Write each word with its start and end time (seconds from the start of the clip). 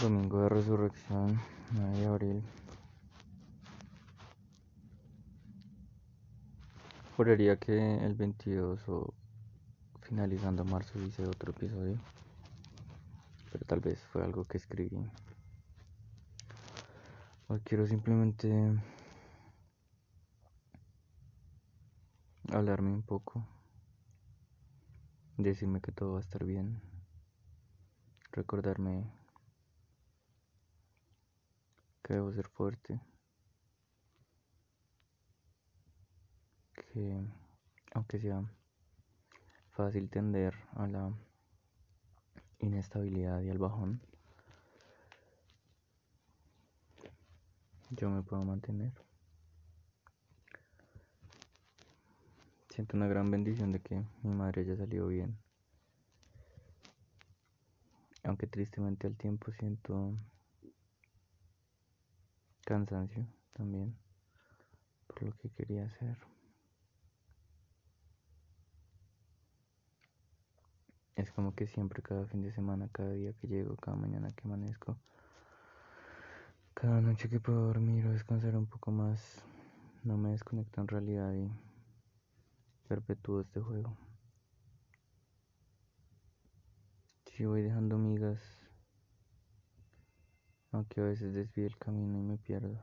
Domingo 0.00 0.40
de 0.40 0.48
Resurrección, 0.48 1.38
9 1.72 1.98
de 1.98 2.06
abril. 2.06 2.42
Juraría 7.14 7.58
que 7.58 7.98
el 7.98 8.14
22 8.14 8.88
o 8.88 9.12
finalizando 10.00 10.64
marzo 10.64 10.98
hice 11.02 11.26
otro 11.26 11.52
episodio, 11.52 11.98
pero 13.52 13.66
tal 13.66 13.80
vez 13.80 14.00
fue 14.06 14.24
algo 14.24 14.44
que 14.44 14.56
escribí. 14.56 15.04
Hoy 17.48 17.60
quiero 17.60 17.86
simplemente 17.86 18.50
hablarme 22.50 22.90
un 22.90 23.02
poco, 23.02 23.46
decirme 25.36 25.82
que 25.82 25.92
todo 25.92 26.12
va 26.12 26.18
a 26.20 26.22
estar 26.22 26.42
bien, 26.42 26.80
recordarme 28.32 29.19
que 32.10 32.14
debo 32.14 32.32
ser 32.32 32.48
fuerte, 32.48 33.00
que 36.74 37.24
aunque 37.92 38.18
sea 38.18 38.42
fácil 39.70 40.10
tender 40.10 40.52
a 40.72 40.88
la 40.88 41.16
inestabilidad 42.58 43.40
y 43.42 43.50
al 43.50 43.58
bajón, 43.58 44.02
yo 47.90 48.10
me 48.10 48.24
puedo 48.24 48.44
mantener. 48.44 48.92
Siento 52.70 52.96
una 52.96 53.06
gran 53.06 53.30
bendición 53.30 53.70
de 53.70 53.82
que 53.82 54.02
mi 54.24 54.34
madre 54.34 54.62
haya 54.62 54.74
salido 54.74 55.06
bien. 55.06 55.38
Aunque 58.24 58.48
tristemente 58.48 59.06
al 59.06 59.16
tiempo 59.16 59.52
siento 59.52 60.18
cansancio 62.70 63.26
también 63.52 63.96
por 65.08 65.24
lo 65.24 65.32
que 65.38 65.50
quería 65.50 65.86
hacer. 65.86 66.16
Es 71.16 71.32
como 71.32 71.52
que 71.56 71.66
siempre, 71.66 72.00
cada 72.00 72.26
fin 72.26 72.42
de 72.42 72.52
semana, 72.52 72.88
cada 72.92 73.10
día 73.10 73.32
que 73.32 73.48
llego, 73.48 73.74
cada 73.74 73.96
mañana 73.96 74.30
que 74.30 74.46
amanezco, 74.46 74.96
cada 76.72 77.00
noche 77.00 77.28
que 77.28 77.40
puedo 77.40 77.66
dormir 77.66 78.06
o 78.06 78.12
descansar 78.12 78.56
un 78.56 78.66
poco 78.66 78.92
más, 78.92 79.44
no 80.04 80.16
me 80.16 80.30
desconecto 80.30 80.80
en 80.80 80.86
realidad 80.86 81.34
y 81.34 81.50
perpetúo 82.86 83.40
este 83.40 83.60
juego. 83.60 83.96
Si 87.26 87.44
voy 87.44 87.62
dejando 87.62 87.98
migas, 87.98 88.59
aunque 90.72 91.00
a 91.00 91.04
veces 91.04 91.34
desvíe 91.34 91.66
el 91.66 91.76
camino 91.76 92.18
y 92.18 92.22
me 92.22 92.38
pierdo. 92.38 92.80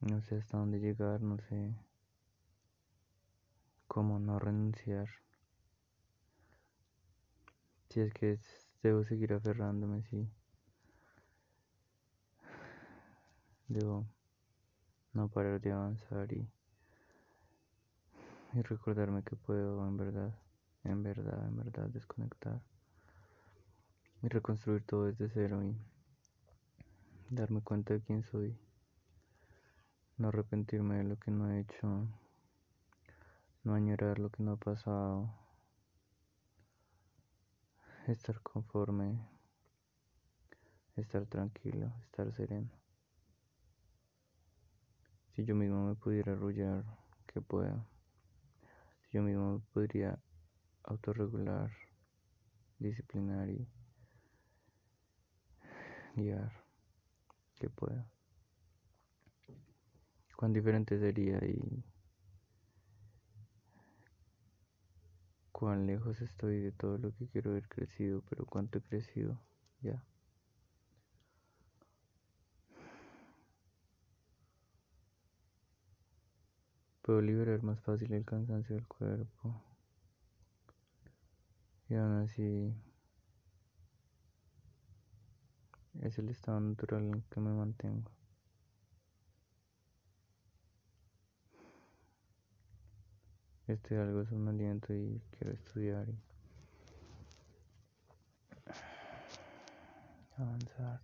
No 0.00 0.22
sé 0.22 0.36
hasta 0.36 0.58
dónde 0.58 0.78
llegar, 0.78 1.20
no 1.20 1.38
sé 1.38 1.74
cómo 3.86 4.18
no 4.18 4.38
renunciar. 4.38 5.08
Si 7.88 8.00
es 8.00 8.12
que 8.12 8.38
debo 8.82 9.02
seguir 9.04 9.32
aferrándome, 9.32 10.02
sí. 10.04 10.28
Debo 13.66 14.06
no 15.14 15.28
parar 15.28 15.60
de 15.60 15.72
avanzar 15.72 16.32
y, 16.32 16.48
y 18.54 18.62
recordarme 18.62 19.22
que 19.24 19.36
puedo 19.36 19.86
en 19.86 19.96
verdad, 19.96 20.38
en 20.84 21.02
verdad, 21.02 21.48
en 21.48 21.56
verdad 21.56 21.88
desconectar 21.88 22.62
y 24.22 24.28
reconstruir 24.28 24.82
todo 24.84 25.04
desde 25.04 25.28
cero 25.28 25.62
y 25.62 25.76
darme 27.30 27.60
cuenta 27.62 27.94
de 27.94 28.00
quién 28.00 28.22
soy, 28.24 28.58
no 30.16 30.28
arrepentirme 30.28 30.96
de 30.96 31.04
lo 31.04 31.16
que 31.16 31.30
no 31.30 31.50
he 31.50 31.60
hecho, 31.60 32.08
no 33.64 33.74
añorar 33.74 34.18
lo 34.18 34.30
que 34.30 34.42
no 34.42 34.52
ha 34.52 34.56
pasado, 34.56 35.32
estar 38.06 38.40
conforme, 38.40 39.20
estar 40.96 41.26
tranquilo, 41.26 41.92
estar 42.04 42.32
sereno. 42.32 42.70
Si 45.34 45.44
yo 45.44 45.54
mismo 45.54 45.86
me 45.86 45.94
pudiera 45.94 46.32
arrullar, 46.32 46.84
que 47.26 47.40
pueda. 47.40 47.86
Si 49.02 49.10
yo 49.12 49.22
mismo 49.22 49.52
me 49.52 49.60
podría 49.72 50.18
autorregular, 50.82 51.70
disciplinar 52.78 53.48
y 53.50 53.68
guiar, 56.18 56.52
que 57.56 57.70
pueda. 57.70 58.10
Cuán 60.36 60.52
diferente 60.52 60.98
sería 60.98 61.38
y 61.44 61.84
cuán 65.50 65.86
lejos 65.86 66.20
estoy 66.20 66.60
de 66.60 66.72
todo 66.72 66.98
lo 66.98 67.12
que 67.16 67.26
quiero 67.26 67.50
haber 67.50 67.68
crecido, 67.68 68.22
pero 68.28 68.46
cuánto 68.46 68.78
he 68.78 68.82
crecido 68.82 69.40
ya. 69.80 70.04
Puedo 77.02 77.20
liberar 77.22 77.62
más 77.62 77.80
fácil 77.80 78.12
el 78.12 78.24
cansancio 78.24 78.76
del 78.76 78.86
cuerpo. 78.86 79.62
Y 81.88 81.94
aún 81.94 82.22
así 82.22 82.74
es 86.02 86.18
el 86.18 86.28
estado 86.28 86.60
natural 86.60 87.04
en 87.04 87.22
que 87.22 87.40
me 87.40 87.52
mantengo. 87.52 88.10
Este 93.66 93.98
algo 93.98 94.22
es 94.22 94.30
un 94.32 94.48
aliento 94.48 94.94
y 94.94 95.20
quiero 95.30 95.52
estudiar 95.52 96.08
y 96.08 96.18
avanzar, 100.38 101.02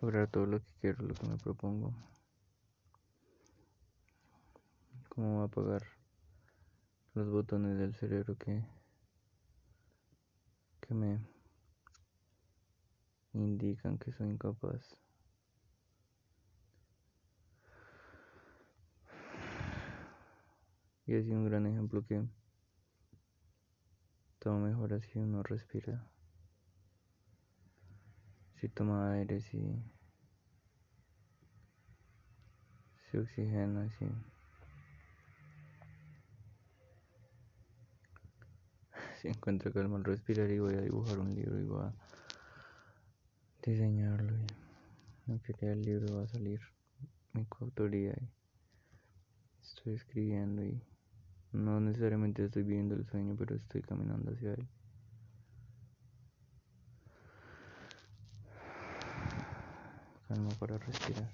lograr 0.00 0.28
todo 0.28 0.46
lo 0.46 0.60
que 0.60 0.72
quiero, 0.80 1.04
lo 1.04 1.14
que 1.14 1.28
me 1.28 1.36
propongo. 1.36 1.92
cómo 5.18 5.42
apagar 5.42 5.82
los 7.14 7.28
botones 7.28 7.76
del 7.76 7.92
cerebro 7.96 8.36
que, 8.38 8.64
que 10.80 10.94
me 10.94 11.18
indican 13.44 13.98
que 13.98 14.12
soy 14.12 14.30
incapaz. 14.30 14.96
Y 21.06 21.16
ha 21.16 21.22
sido 21.22 21.36
un 21.36 21.46
gran 21.46 21.66
ejemplo 21.66 22.04
que 22.04 22.22
todo 24.38 24.58
mejor 24.58 25.00
si 25.00 25.18
uno 25.18 25.42
respira. 25.42 26.06
Si 28.60 28.68
toma 28.68 29.12
aire, 29.12 29.40
si 29.40 29.58
se 33.10 33.18
oxigena, 33.18 33.88
si 33.90 34.06
si 39.22 39.28
encuentro 39.28 39.72
calma 39.72 39.96
al 39.96 40.04
respirar 40.04 40.50
y 40.50 40.58
voy 40.58 40.74
a 40.74 40.80
dibujar 40.82 41.18
un 41.18 41.34
libro 41.34 41.58
y 41.58 41.64
voy 41.64 41.86
a 41.86 41.94
diseñarlo 43.68 44.34
y 44.34 44.46
no 45.26 45.40
quería 45.42 45.72
el 45.72 45.82
libro 45.82 46.16
va 46.16 46.22
a 46.22 46.28
salir 46.28 46.60
mi 47.34 47.44
coautoría 47.44 48.14
y 48.18 48.28
estoy 49.62 49.94
escribiendo 49.94 50.64
y 50.64 50.82
no 51.52 51.78
necesariamente 51.80 52.44
estoy 52.44 52.62
viviendo 52.62 52.94
el 52.94 53.06
sueño 53.06 53.36
pero 53.38 53.56
estoy 53.56 53.82
caminando 53.82 54.32
hacia 54.32 54.54
él. 54.54 54.66
Calma 60.28 60.50
para 60.58 60.78
respirar 60.78 61.30